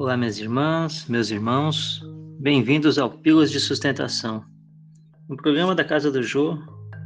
Olá, 0.00 0.16
minhas 0.16 0.38
irmãs, 0.38 1.04
meus 1.08 1.30
irmãos, 1.30 2.02
bem-vindos 2.40 2.98
ao 2.98 3.10
Pílulas 3.10 3.50
de 3.50 3.60
Sustentação, 3.60 4.42
um 5.28 5.36
programa 5.36 5.74
da 5.74 5.84
Casa 5.84 6.10
do 6.10 6.22
Jô 6.22 6.56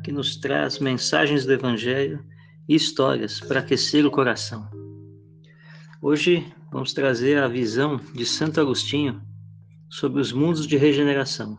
que 0.04 0.12
nos 0.12 0.36
traz 0.36 0.78
mensagens 0.78 1.44
do 1.44 1.52
Evangelho 1.52 2.24
e 2.68 2.76
histórias 2.76 3.40
para 3.40 3.58
aquecer 3.58 4.06
o 4.06 4.12
coração. 4.12 4.70
Hoje 6.00 6.46
vamos 6.70 6.92
trazer 6.92 7.42
a 7.42 7.48
visão 7.48 8.00
de 8.14 8.24
Santo 8.24 8.60
Agostinho 8.60 9.20
sobre 9.90 10.20
os 10.20 10.32
mundos 10.32 10.64
de 10.64 10.76
regeneração. 10.76 11.58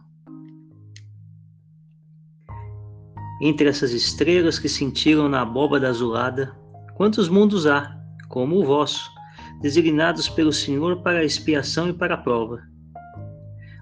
Entre 3.42 3.68
essas 3.68 3.92
estrelas 3.92 4.58
que 4.58 4.70
cintilam 4.70 5.28
na 5.28 5.42
abóbada 5.42 5.90
azulada, 5.90 6.58
quantos 6.96 7.28
mundos 7.28 7.68
há, 7.68 7.94
como 8.30 8.56
o 8.56 8.64
vosso, 8.64 9.14
designados 9.62 10.30
pelo 10.30 10.52
Senhor 10.52 11.02
para 11.02 11.20
a 11.20 11.24
expiação 11.24 11.90
e 11.90 11.94
para 11.94 12.16
a 12.16 12.18
prova. 12.18 12.62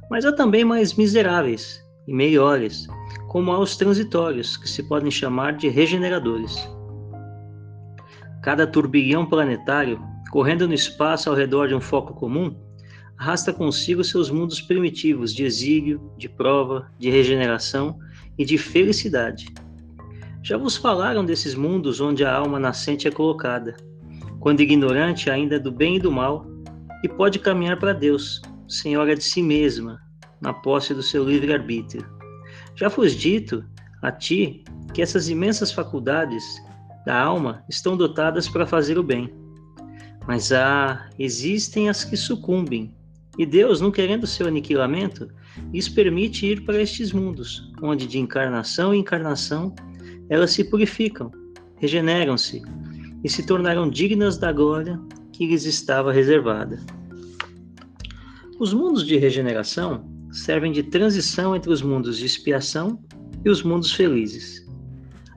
Mas 0.09 0.26
há 0.26 0.32
também 0.32 0.63
mais 0.63 0.94
miseráveis 0.94 1.84
e 2.08 2.13
melhores, 2.13 2.88
como 3.30 3.52
há 3.52 3.59
os 3.59 3.76
transitórios, 3.76 4.58
que 4.58 4.70
se 4.70 4.84
podem 4.84 5.09
chamar 5.09 5.54
de 5.54 5.70
regeneradores. 5.70 6.55
Cada 8.41 8.68
turbilhão 8.68 9.26
planetário, 9.26 10.02
correndo 10.32 10.68
no 10.68 10.73
espaço 10.73 11.30
ao 11.30 11.36
redor 11.36 11.68
de 11.68 11.76
um 11.76 11.82
foco 11.82 12.13
comum, 12.13 12.55
arrasta 13.18 13.54
consigo 13.54 14.04
seus 14.04 14.30
mundos 14.30 14.60
primitivos 14.62 15.34
de 15.34 15.46
exílio, 15.46 16.12
de 16.18 16.27
prova, 16.27 16.91
de 16.99 17.10
regeneração 17.10 17.98
e 18.38 18.44
de 18.44 18.58
felicidade. 18.58 19.48
Já 20.41 20.58
vos 20.58 20.76
falaram 20.76 21.24
desses 21.24 21.55
mundos 21.55 22.02
onde 22.02 22.26
a 22.26 22.35
alma 22.35 22.60
nascente 22.60 23.08
é 23.08 23.12
colocada 23.12 23.76
quando 24.44 24.60
ignorante 24.60 25.30
ainda 25.30 25.58
do 25.58 25.72
bem 25.72 25.96
e 25.96 25.99
do 25.99 26.12
mal, 26.12 26.46
e 27.02 27.08
pode 27.08 27.40
caminhar 27.40 27.80
para 27.80 27.94
Deus, 27.94 28.41
senhora 28.68 29.16
de 29.16 29.24
si 29.24 29.41
mesma, 29.41 30.02
na 30.41 30.54
posse 30.54 30.94
do 30.94 31.02
seu 31.02 31.24
livre-arbítrio. 31.24 32.05
Já 32.76 32.90
foi 32.90 33.10
dito 33.10 33.63
a 34.02 34.12
ti 34.12 34.66
que 34.94 35.02
essas 35.02 35.30
imensas 35.30 35.72
faculdades 35.72 36.44
da 37.05 37.18
alma 37.18 37.63
estão 37.70 37.96
dotadas 37.96 38.50
para 38.50 38.68
fazer 38.68 38.98
o 38.98 39.04
bem. 39.04 39.34
Mas 40.27 40.52
há, 40.52 41.10
existem 41.18 41.88
as 41.88 42.04
que 42.04 42.18
sucumbem, 42.18 42.94
e 43.38 43.46
Deus, 43.46 43.80
não 43.80 43.91
querendo 43.91 44.28
seu 44.28 44.46
aniquilamento, 44.46 45.30
lhes 45.72 45.88
permite 45.88 46.46
ir 46.46 46.66
para 46.66 46.82
estes 46.82 47.13
mundos, 47.13 47.72
onde 47.82 48.05
de 48.05 48.20
encarnação 48.20 48.94
em 48.94 49.00
encarnação 49.00 49.74
elas 50.28 50.52
se 50.52 50.66
purificam, 50.66 51.32
regeneram-se 51.78 52.62
e 53.24 53.29
se 53.29 53.46
tornaram 53.46 53.90
dignas 53.90 54.38
da 54.38 54.52
glória 54.52 54.99
que 55.32 55.48
lhes 55.48 55.66
estava 55.66 56.12
reservada. 56.12 56.79
Os 58.60 58.74
mundos 58.74 59.05
de 59.05 59.18
regeneração 59.18 60.05
servem 60.32 60.71
de 60.71 60.84
transição 60.84 61.55
entre 61.55 61.71
os 61.71 61.82
mundos 61.82 62.18
de 62.18 62.26
expiação 62.26 62.99
e 63.44 63.49
os 63.49 63.63
mundos 63.63 63.91
felizes. 63.91 64.68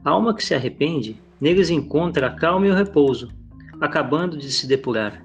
A 0.04 0.10
alma 0.10 0.34
que 0.34 0.44
se 0.44 0.54
arrepende, 0.54 1.20
neles 1.40 1.70
encontra 1.70 2.28
a 2.28 2.34
calma 2.34 2.66
e 2.66 2.70
o 2.70 2.74
repouso, 2.74 3.28
acabando 3.80 4.36
de 4.36 4.50
se 4.50 4.66
depurar. 4.66 5.22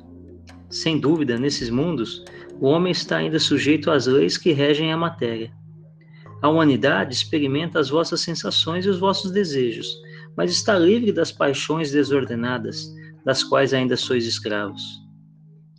Sem 0.69 0.99
dúvida, 0.99 1.37
nesses 1.37 1.69
mundos, 1.69 2.23
o 2.59 2.67
homem 2.67 2.91
está 2.91 3.17
ainda 3.17 3.39
sujeito 3.39 3.91
às 3.91 4.07
leis 4.07 4.37
que 4.37 4.51
regem 4.51 4.91
a 4.91 4.97
matéria. 4.97 5.51
A 6.41 6.49
humanidade 6.49 7.13
experimenta 7.13 7.79
as 7.79 7.89
vossas 7.89 8.21
sensações 8.21 8.85
e 8.85 8.89
os 8.89 8.99
vossos 8.99 9.31
desejos, 9.31 9.87
mas 10.35 10.51
está 10.51 10.77
livre 10.77 11.11
das 11.11 11.31
paixões 11.31 11.91
desordenadas, 11.91 12.87
das 13.25 13.43
quais 13.43 13.73
ainda 13.73 13.95
sois 13.95 14.25
escravos. 14.25 14.81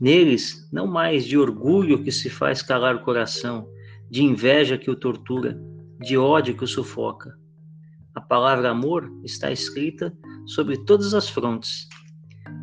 Neles, 0.01 0.69
não 0.73 0.87
mais 0.87 1.25
de 1.25 1.39
orgulho 1.39 2.03
que 2.03 2.11
se 2.11 2.29
faz 2.29 2.63
calar 2.63 2.97
o 2.97 3.03
coração, 3.03 3.69
de 4.11 4.23
inveja 4.23 4.77
que 4.77 4.91
o 4.91 4.97
tortura, 4.97 5.61
de 6.01 6.19
ódio 6.19 6.57
que 6.57 6.65
o 6.65 6.67
sufoca. 6.67 7.33
A 8.15 8.21
palavra 8.21 8.71
amor 8.71 9.11
está 9.25 9.51
escrita 9.51 10.13
sobre 10.47 10.77
todas 10.85 11.15
as 11.15 11.29
frontes. 11.29 11.89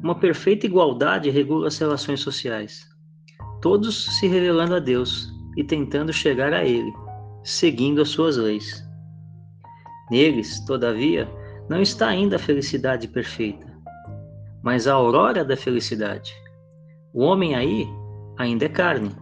Uma 0.04 0.20
perfeita 0.20 0.66
igualdade 0.66 1.30
regula 1.30 1.68
as 1.68 1.78
relações 1.78 2.20
sociais. 2.20 2.88
Todos 3.62 4.20
se 4.20 4.28
revelando 4.28 4.76
a 4.76 4.80
Deus 4.80 5.30
e 5.58 5.64
tentando 5.64 6.14
chegar 6.14 6.54
a 6.54 6.66
Ele, 6.66 6.92
seguindo 7.44 8.02
as 8.02 8.10
suas 8.10 8.38
leis. 8.38 8.84
Neles, 10.12 10.64
todavia, 10.66 11.28
não 11.70 11.82
está 11.82 12.08
ainda 12.08 12.38
a 12.38 12.40
felicidade 12.40 13.08
perfeita, 13.08 13.72
mas 14.64 14.88
a 14.88 14.94
aurora 14.94 15.46
da 15.46 15.56
felicidade. 15.56 16.34
O 17.14 17.22
homem 17.22 17.54
aí 17.54 17.88
ainda 18.38 18.66
é 18.66 18.70
carne, 18.70 19.16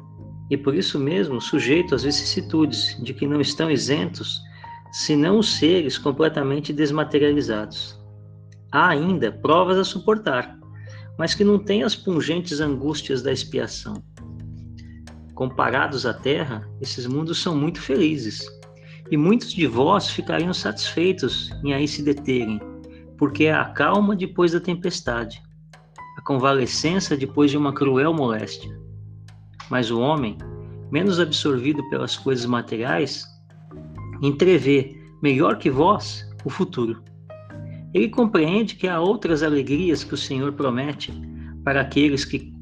e 0.50 0.56
por 0.56 0.74
isso 0.74 0.97
mesmo 0.97 1.41
sujeito 1.41 1.94
às 1.94 2.03
vicissitudes 2.03 2.97
de 3.03 3.13
que 3.13 3.28
não 3.28 3.41
estão 3.41 3.69
isentos, 3.69 4.40
senão 4.94 5.40
os 5.40 5.58
seres 5.58 5.97
completamente 5.97 6.72
desmaterializados. 6.72 8.00
Há 8.72 8.88
ainda 8.90 9.29
provas 9.29 9.78
a 9.78 9.84
suportar, 9.84 10.58
mas 11.19 11.35
que 11.35 11.44
não 11.44 11.59
têm 11.59 11.84
as 11.84 11.96
pungentes 11.96 12.62
angústias 12.62 13.22
da 13.22 13.31
expiação. 13.31 14.02
Comparados 15.35 16.06
à 16.06 16.14
Terra, 16.14 16.66
esses 16.79 17.06
mundos 17.06 17.41
são 17.41 17.56
muito 17.56 17.81
felizes 17.81 18.47
e 19.09 19.18
muitos 19.18 19.53
de 19.53 19.66
vós 19.66 20.09
ficariam 20.09 20.53
satisfeitos 20.53 21.51
em 21.63 21.73
aí 21.73 21.88
se 21.88 22.03
deterem, 22.03 22.59
porque 23.18 23.45
é 23.45 23.53
a 23.53 23.66
calma 23.66 24.16
depois 24.16 24.51
da 24.51 24.59
tempestade, 24.59 25.41
a 26.18 26.22
convalescença 26.22 27.16
depois 27.16 27.51
de 27.51 27.57
uma 27.57 27.73
cruel 27.73 28.13
moléstia. 28.13 28.78
Mas 29.69 29.91
o 29.91 30.00
homem, 30.00 30.38
menos 30.91 31.19
absorvido 31.19 31.88
pelas 31.90 32.17
coisas 32.17 32.46
materiais, 32.46 33.25
entrevê, 34.22 35.01
melhor 35.22 35.57
que 35.57 35.69
vós, 35.69 36.29
o 36.44 36.50
futuro. 36.50 37.01
Ele 37.94 38.09
compreende 38.09 38.75
que 38.75 38.88
há 38.88 39.00
outras 39.00 39.41
alegrias 39.41 40.03
que 40.03 40.13
o 40.13 40.17
Senhor 40.17 40.53
promete 40.53 41.13
para 41.63 41.81
aqueles 41.81 42.25
que 42.25 42.53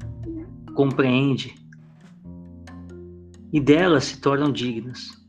compreende 0.74 1.54
e 3.52 3.60
delas 3.60 4.04
se 4.04 4.20
tornam 4.20 4.52
dignas 4.52 5.25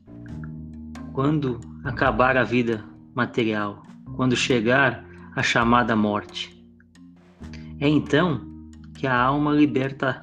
quando 1.18 1.58
acabar 1.82 2.36
a 2.36 2.44
vida 2.44 2.84
material, 3.12 3.82
quando 4.14 4.36
chegar 4.36 5.04
a 5.34 5.42
chamada 5.42 5.96
morte. 5.96 6.64
É 7.80 7.88
então 7.88 8.40
que 8.94 9.04
a 9.04 9.20
alma 9.20 9.52
liberta 9.52 10.22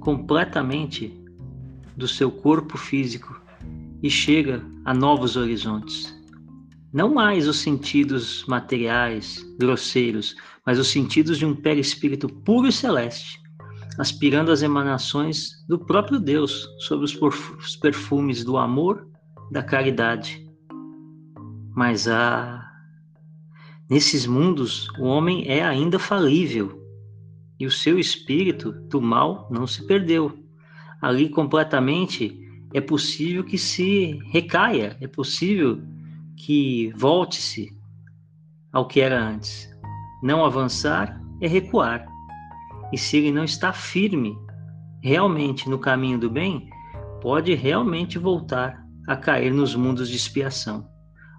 completamente 0.00 1.18
do 1.96 2.06
seu 2.06 2.30
corpo 2.30 2.76
físico 2.76 3.40
e 4.02 4.10
chega 4.10 4.62
a 4.84 4.92
novos 4.92 5.34
horizontes. 5.34 6.14
Não 6.92 7.14
mais 7.14 7.48
os 7.48 7.60
sentidos 7.60 8.44
materiais, 8.46 9.42
grosseiros, 9.58 10.36
mas 10.66 10.78
os 10.78 10.88
sentidos 10.88 11.38
de 11.38 11.46
um 11.46 11.54
perispírito 11.54 12.28
puro 12.28 12.68
e 12.68 12.72
celeste, 12.72 13.40
aspirando 13.98 14.52
às 14.52 14.60
emanações 14.60 15.64
do 15.66 15.78
próprio 15.78 16.20
Deus 16.20 16.68
sobre 16.80 17.06
os 17.06 17.76
perfumes 17.76 18.44
do 18.44 18.58
amor 18.58 19.08
da 19.50 19.62
caridade. 19.62 20.46
Mas 21.74 22.08
há. 22.08 22.64
Nesses 23.88 24.26
mundos, 24.26 24.88
o 24.98 25.04
homem 25.04 25.48
é 25.48 25.64
ainda 25.64 25.98
falível 25.98 26.78
e 27.58 27.66
o 27.66 27.70
seu 27.70 27.98
espírito 27.98 28.70
do 28.70 29.00
mal 29.00 29.48
não 29.50 29.66
se 29.66 29.86
perdeu. 29.86 30.38
Ali, 31.00 31.28
completamente, 31.28 32.38
é 32.74 32.80
possível 32.80 33.42
que 33.42 33.56
se 33.56 34.18
recaia, 34.30 34.96
é 35.00 35.06
possível 35.06 35.80
que 36.36 36.92
volte-se 36.96 37.74
ao 38.72 38.86
que 38.86 39.00
era 39.00 39.20
antes. 39.20 39.68
Não 40.22 40.44
avançar 40.44 41.20
é 41.40 41.48
recuar. 41.48 42.06
E 42.92 42.98
se 42.98 43.16
ele 43.16 43.32
não 43.32 43.44
está 43.44 43.72
firme 43.72 44.36
realmente 45.02 45.68
no 45.68 45.78
caminho 45.78 46.18
do 46.18 46.30
bem, 46.30 46.68
pode 47.20 47.54
realmente 47.54 48.18
voltar 48.18 48.87
a 49.08 49.16
cair 49.16 49.52
nos 49.52 49.74
mundos 49.74 50.08
de 50.08 50.16
expiação, 50.16 50.86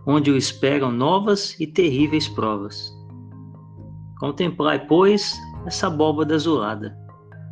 onde 0.05 0.31
o 0.31 0.35
esperam 0.35 0.91
novas 0.91 1.55
e 1.59 1.67
terríveis 1.67 2.27
provas. 2.27 2.91
Contemplai, 4.19 4.85
pois, 4.87 5.37
essa 5.67 5.85
abóbada 5.85 6.33
azulada, 6.33 6.97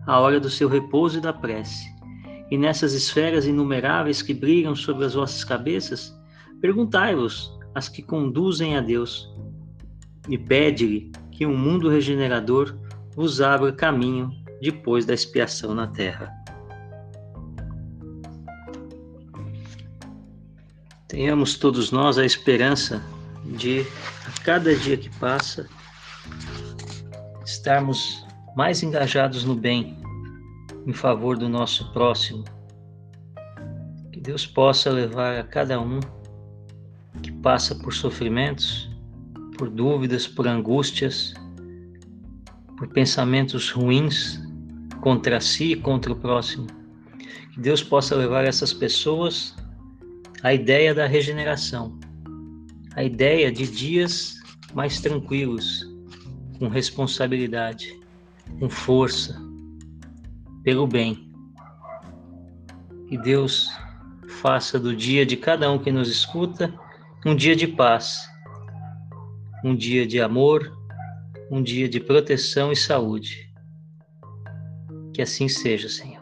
a 0.08 0.20
hora 0.20 0.40
do 0.40 0.50
seu 0.50 0.68
repouso 0.68 1.20
e 1.20 1.22
da 1.22 1.32
prece, 1.32 1.86
e 2.50 2.58
nessas 2.58 2.94
esferas 2.94 3.46
inumeráveis 3.46 4.24
que 4.24 4.34
brilham 4.34 4.76
sobre 4.76 5.06
as 5.06 5.14
vossas 5.14 5.44
cabeças, 5.44 6.12
perguntai-vos 6.60 7.56
as 7.76 7.88
que 7.88 8.02
conduzem 8.02 8.76
a 8.76 8.82
Deus, 8.82 9.30
e 10.28 10.36
pede-lhe 10.36 11.12
que 11.32 11.46
um 11.46 11.56
mundo 11.56 11.90
regenerador 11.90 12.76
vos 13.16 13.40
abra 13.40 13.72
caminho 13.72 14.32
depois 14.60 15.06
da 15.06 15.14
expiação 15.14 15.76
na 15.76 15.86
terra. 15.86 16.34
Tenhamos 21.18 21.56
todos 21.56 21.92
nós 21.92 22.20
a 22.20 22.24
esperança 22.24 23.04
de, 23.44 23.84
a 24.24 24.40
cada 24.44 24.76
dia 24.76 24.96
que 24.96 25.10
passa, 25.18 25.68
estarmos 27.44 28.24
mais 28.56 28.84
engajados 28.84 29.44
no 29.44 29.56
bem, 29.56 29.98
em 30.86 30.94
favor 30.94 31.36
do 31.36 31.50
nosso 31.50 31.92
próximo. 31.92 32.44
Que 34.14 34.20
Deus 34.20 34.46
possa 34.46 34.92
levar 34.92 35.40
a 35.40 35.44
cada 35.44 35.82
um 35.82 36.00
que 37.24 37.32
passa 37.32 37.74
por 37.74 37.96
sofrimentos, 37.96 38.88
por 39.58 39.72
dúvidas, 39.72 40.28
por 40.28 40.48
angústias, 40.48 41.34
por 42.78 42.90
pensamentos 42.90 43.72
ruins 43.72 44.40
contra 45.02 45.42
si 45.42 45.72
e 45.72 45.76
contra 45.76 46.14
o 46.14 46.16
próximo. 46.16 46.68
Que 47.56 47.60
Deus 47.60 47.82
possa 47.82 48.16
levar 48.16 48.46
essas 48.46 48.72
pessoas 48.72 49.56
à 50.44 50.54
ideia 50.54 50.94
da 50.94 51.08
regeneração, 51.08 52.00
a 52.96 53.04
ideia 53.04 53.52
de 53.52 53.68
dias 53.68 54.36
mais 54.74 55.00
tranquilos, 55.00 55.86
com 56.60 56.68
responsabilidade, 56.68 58.00
com 58.60 58.70
força, 58.70 59.40
pelo 60.64 60.88
bem. 60.88 61.32
Que 63.08 63.18
Deus 63.18 63.72
faça 64.28 64.80
do 64.80 64.96
dia 64.96 65.26
de 65.26 65.38
cada 65.38 65.72
um 65.72 65.80
que 65.80 65.92
nos 65.92 66.10
escuta 66.10 66.74
um 67.26 67.36
dia 67.36 67.56
de 67.56 67.68
paz, 67.68 68.28
um 69.64 69.76
dia 69.76 70.06
de 70.06 70.22
amor, 70.22 70.76
um 71.50 71.62
dia 71.62 71.88
de 71.88 72.00
proteção 72.00 72.72
e 72.72 72.76
saúde. 72.76 73.52
Que 75.14 75.22
assim 75.22 75.48
seja, 75.48 75.90
Senhor. 75.90 76.17